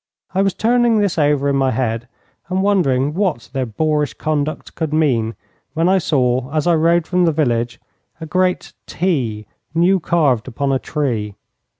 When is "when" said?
5.75-5.87